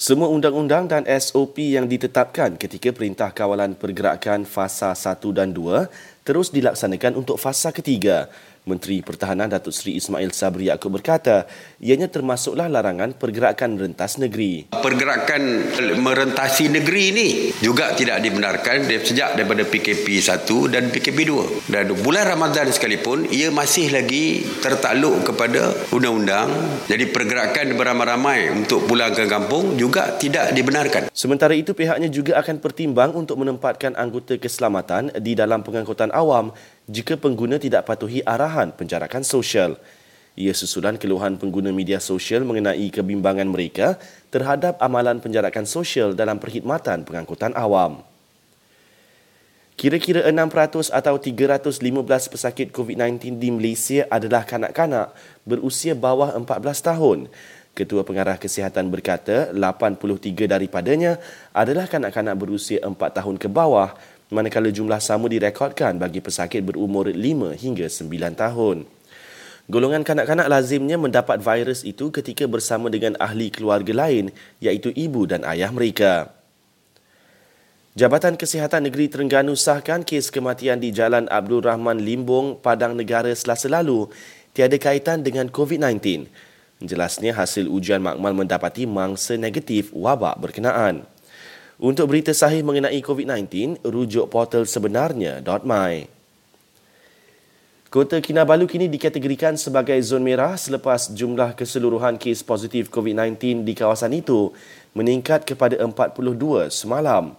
[0.00, 6.54] Semua undang-undang dan SOP yang ditetapkan ketika Perintah Kawalan Pergerakan Fasa 1 dan 2 terus
[6.54, 8.30] dilaksanakan untuk fasa ketiga
[8.68, 11.48] Menteri Pertahanan Datuk Seri Ismail Sabri Yaakob berkata,
[11.80, 14.68] ianya termasuklah larangan pergerakan rentas negeri.
[14.70, 17.28] Pergerakan merentasi negeri ini
[17.64, 21.18] juga tidak dibenarkan sejak daripada PKP 1 dan PKP
[21.64, 21.72] 2.
[21.72, 26.52] Dan bulan Ramadan sekalipun, ia masih lagi tertakluk kepada undang-undang.
[26.84, 31.08] Jadi pergerakan beramai-ramai untuk pulang ke kampung juga tidak dibenarkan.
[31.16, 36.52] Sementara itu, pihaknya juga akan pertimbang untuk menempatkan anggota keselamatan di dalam pengangkutan awam
[36.84, 39.80] jika pengguna tidak patuhi arahan penjarakan sosial.
[40.36, 43.96] Ia susulan keluhan pengguna media sosial mengenai kebimbangan mereka
[44.28, 48.04] terhadap amalan penjarakan sosial dalam perkhidmatan pengangkutan awam.
[49.80, 51.80] Kira-kira 6% atau 315
[52.28, 55.16] pesakit COVID-19 di Malaysia adalah kanak-kanak
[55.48, 57.18] berusia bawah 14 tahun.
[57.72, 61.16] Ketua Pengarah Kesihatan berkata 83 daripadanya
[61.56, 63.96] adalah kanak-kanak berusia 4 tahun ke bawah
[64.30, 68.86] manakala jumlah sama direkodkan bagi pesakit berumur 5 hingga 9 tahun.
[69.70, 75.46] Golongan kanak-kanak lazimnya mendapat virus itu ketika bersama dengan ahli keluarga lain iaitu ibu dan
[75.46, 76.34] ayah mereka.
[77.94, 83.66] Jabatan Kesihatan Negeri Terengganu sahkan kes kematian di Jalan Abdul Rahman Limbong, Padang Negara selasa
[83.66, 84.10] lalu
[84.54, 86.26] tiada kaitan dengan COVID-19.
[86.82, 91.04] Jelasnya hasil ujian makmal mendapati mangsa negatif wabak berkenaan.
[91.80, 95.94] Untuk berita sahih mengenai COVID-19, rujuk portal sebenarnya.my.
[97.88, 104.12] Kota Kinabalu kini dikategorikan sebagai zon merah selepas jumlah keseluruhan kes positif COVID-19 di kawasan
[104.12, 104.52] itu
[104.92, 107.32] meningkat kepada 42 semalam.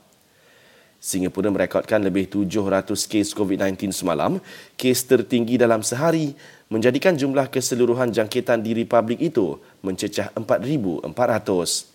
[0.97, 4.41] Singapura merekodkan lebih 700 kes COVID-19 semalam,
[4.73, 6.33] kes tertinggi dalam sehari
[6.65, 11.90] menjadikan jumlah keseluruhan jangkitan di Republik itu mencecah 4,400.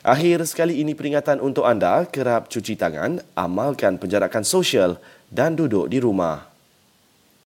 [0.00, 4.96] Akhir sekali ini peringatan untuk anda kerap cuci tangan, amalkan penjarakan sosial
[5.28, 6.49] dan duduk di rumah.